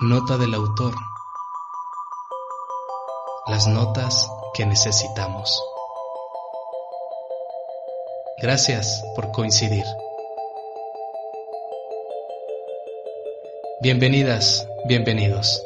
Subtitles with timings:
[0.00, 0.94] Nota del autor.
[3.46, 5.62] Las notas que necesitamos.
[8.38, 9.84] Gracias por coincidir.
[13.82, 15.62] Bienvenidas, bienvenidos.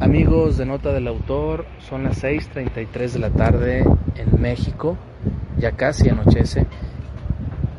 [0.00, 3.84] Amigos de Nota del Autor, son las 6.33 de la tarde
[4.16, 4.96] en México,
[5.58, 6.66] ya casi anochece,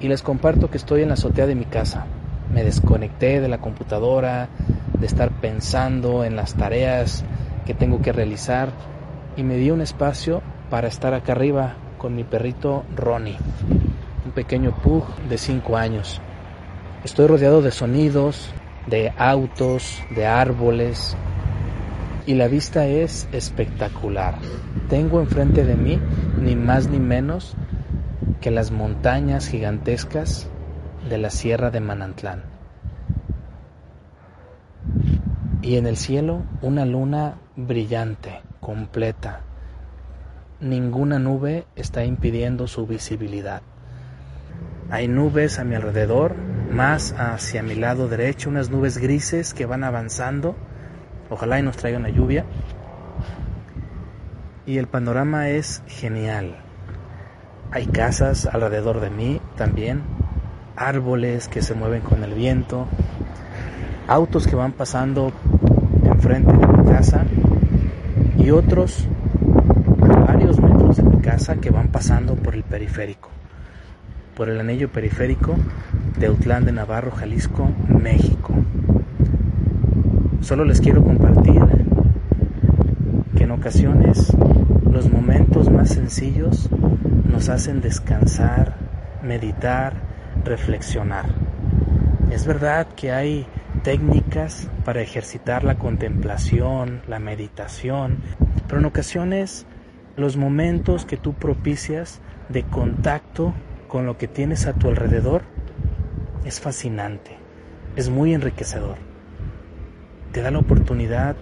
[0.00, 2.06] y les comparto que estoy en la azotea de mi casa.
[2.52, 4.48] Me desconecté de la computadora,
[4.98, 7.24] de estar pensando en las tareas
[7.64, 8.70] que tengo que realizar,
[9.36, 13.36] y me di un espacio para estar acá arriba con mi perrito Ronnie,
[14.24, 16.20] un pequeño pug de 5 años.
[17.04, 18.50] Estoy rodeado de sonidos,
[18.88, 21.16] de autos, de árboles,
[22.28, 24.34] y la vista es espectacular.
[24.90, 25.98] Tengo enfrente de mí
[26.38, 27.56] ni más ni menos
[28.42, 30.46] que las montañas gigantescas
[31.08, 32.42] de la Sierra de Manantlán.
[35.62, 39.40] Y en el cielo una luna brillante, completa.
[40.60, 43.62] Ninguna nube está impidiendo su visibilidad.
[44.90, 46.34] Hay nubes a mi alrededor,
[46.70, 50.56] más hacia mi lado derecho, unas nubes grises que van avanzando
[51.30, 52.44] Ojalá y nos traiga una lluvia.
[54.66, 56.56] Y el panorama es genial.
[57.70, 60.02] Hay casas alrededor de mí también,
[60.76, 62.86] árboles que se mueven con el viento,
[64.06, 65.32] autos que van pasando
[66.02, 67.24] enfrente de mi casa
[68.38, 69.06] y otros
[70.02, 73.28] a varios metros de mi casa que van pasando por el periférico,
[74.34, 75.54] por el anillo periférico
[76.18, 78.54] de Utlán de Navarro, Jalisco, México.
[80.48, 81.60] Solo les quiero compartir
[83.36, 84.34] que en ocasiones
[84.90, 86.70] los momentos más sencillos
[87.30, 88.74] nos hacen descansar,
[89.22, 89.92] meditar,
[90.46, 91.26] reflexionar.
[92.30, 93.46] Es verdad que hay
[93.82, 98.16] técnicas para ejercitar la contemplación, la meditación,
[98.66, 99.66] pero en ocasiones
[100.16, 103.52] los momentos que tú propicias de contacto
[103.86, 105.42] con lo que tienes a tu alrededor
[106.46, 107.36] es fascinante,
[107.96, 109.07] es muy enriquecedor
[110.32, 111.36] te da la oportunidad,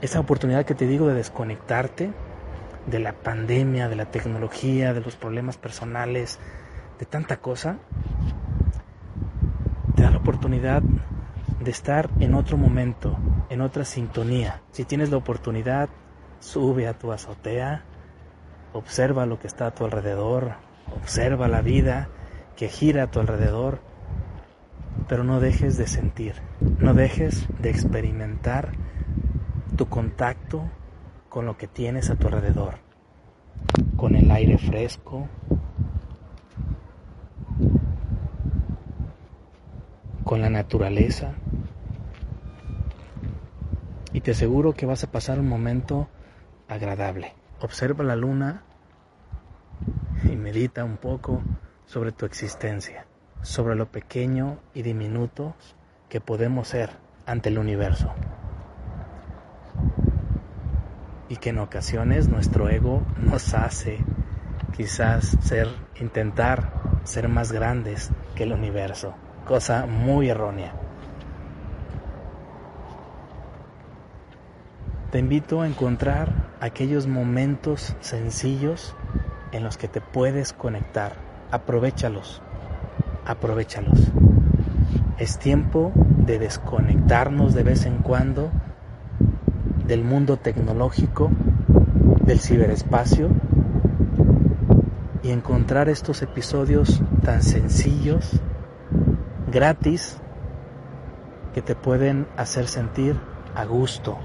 [0.00, 2.12] esa oportunidad que te digo de desconectarte
[2.86, 6.38] de la pandemia, de la tecnología, de los problemas personales,
[6.98, 7.76] de tanta cosa,
[9.94, 10.82] te da la oportunidad
[11.60, 13.16] de estar en otro momento,
[13.50, 14.62] en otra sintonía.
[14.72, 15.88] Si tienes la oportunidad,
[16.40, 17.82] sube a tu azotea,
[18.72, 20.52] observa lo que está a tu alrededor,
[20.96, 22.08] observa la vida
[22.56, 23.80] que gira a tu alrededor
[25.08, 26.34] pero no dejes de sentir,
[26.78, 28.72] no dejes de experimentar
[29.76, 30.70] tu contacto
[31.30, 32.74] con lo que tienes a tu alrededor,
[33.96, 35.28] con el aire fresco,
[40.24, 41.32] con la naturaleza.
[44.12, 46.08] Y te aseguro que vas a pasar un momento
[46.68, 47.34] agradable.
[47.60, 48.62] Observa la luna
[50.24, 51.42] y medita un poco
[51.86, 53.07] sobre tu existencia
[53.42, 55.54] sobre lo pequeño y diminuto
[56.08, 56.90] que podemos ser
[57.26, 58.12] ante el universo.
[61.28, 63.98] Y que en ocasiones nuestro ego nos hace
[64.76, 65.68] quizás ser,
[66.00, 66.72] intentar
[67.04, 69.14] ser más grandes que el universo,
[69.46, 70.72] cosa muy errónea.
[75.10, 78.94] Te invito a encontrar aquellos momentos sencillos
[79.52, 81.14] en los que te puedes conectar.
[81.50, 82.42] Aprovechalos
[83.28, 84.10] aprovechalos.
[85.18, 88.50] Es tiempo de desconectarnos de vez en cuando
[89.86, 91.30] del mundo tecnológico,
[92.24, 93.28] del ciberespacio
[95.22, 98.40] y encontrar estos episodios tan sencillos,
[99.50, 100.18] gratis,
[101.54, 103.16] que te pueden hacer sentir
[103.54, 104.18] a gusto,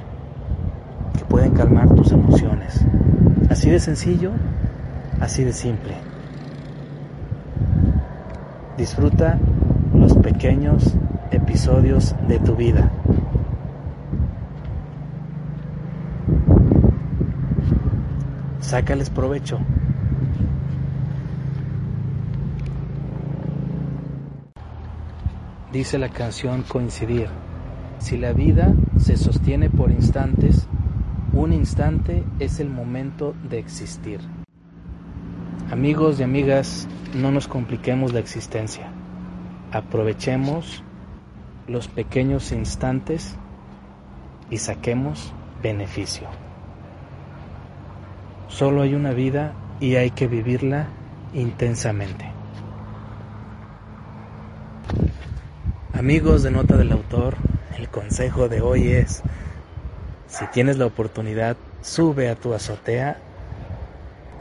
[1.17, 2.85] que pueden calmar tus emociones.
[3.49, 4.31] Así de sencillo,
[5.19, 6.12] así de simple.
[8.77, 9.37] Disfruta
[9.93, 10.95] los pequeños
[11.29, 12.91] episodios de tu vida.
[18.59, 19.59] Sácales provecho.
[25.71, 27.29] Dice la canción Coincidir.
[27.99, 30.67] Si la vida se sostiene por instantes,
[31.33, 34.19] un instante es el momento de existir.
[35.73, 38.91] Amigos y amigas, no nos compliquemos la existencia.
[39.71, 40.83] Aprovechemos
[41.67, 43.33] los pequeños instantes
[44.51, 45.33] y saquemos
[45.63, 46.27] beneficio.
[48.49, 50.89] Solo hay una vida y hay que vivirla
[51.33, 52.29] intensamente.
[55.91, 57.35] Amigos de Nota del Autor,
[57.79, 59.23] el consejo de hoy es,
[60.27, 63.17] si tienes la oportunidad, sube a tu azotea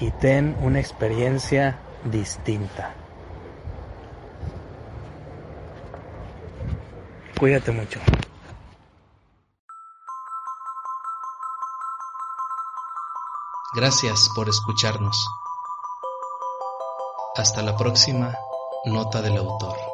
[0.02, 2.92] y ten una experiencia distinta.
[7.38, 8.00] Cuídate mucho.
[13.76, 15.28] Gracias por escucharnos.
[17.36, 18.36] Hasta la próxima
[18.84, 19.91] nota del autor.